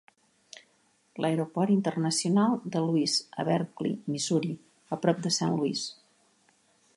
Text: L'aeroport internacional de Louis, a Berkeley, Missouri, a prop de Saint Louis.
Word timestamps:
L'aeroport 1.25 1.73
internacional 1.73 2.57
de 2.77 2.81
Louis, 2.85 3.19
a 3.43 3.45
Berkeley, 3.51 3.93
Missouri, 4.15 4.51
a 4.99 5.01
prop 5.05 5.21
de 5.27 5.33
Saint 5.39 5.55
Louis. 5.61 5.85